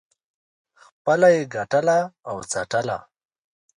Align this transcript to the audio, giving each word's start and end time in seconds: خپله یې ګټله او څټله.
خپله 0.83 1.27
یې 1.35 1.41
ګټله 1.55 1.99
او 2.29 2.35
څټله. 2.51 2.97